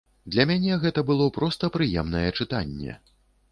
Для 0.35 0.45
мяне 0.51 0.77
гэта 0.85 1.03
было 1.09 1.27
проста 1.37 1.71
прыемнае 1.77 2.25
чытанне. 2.39 2.99